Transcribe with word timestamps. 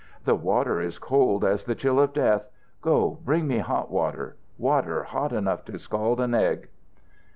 "The 0.25 0.33
water 0.33 0.81
is 0.81 0.97
cold 0.97 1.45
as 1.45 1.63
the 1.65 1.75
chill 1.75 1.99
of 1.99 2.11
death. 2.11 2.49
Go, 2.81 3.19
bring 3.23 3.45
me 3.45 3.59
hot 3.59 3.91
water 3.91 4.35
water 4.57 5.03
hot 5.03 5.31
enough 5.31 5.63
to 5.65 5.77
scald 5.77 6.19
an 6.19 6.33
egg." 6.33 6.69